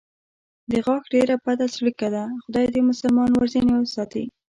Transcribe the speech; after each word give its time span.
د 0.71 0.73
غاښ 0.85 1.03
ډېره 1.13 1.35
بده 1.45 1.65
څړیکه 1.75 2.07
ده، 2.15 2.23
خدای 2.43 2.65
دې 2.73 2.81
مسلمان 2.89 3.29
ورځنې 3.33 3.73
ساتي. 3.95 4.23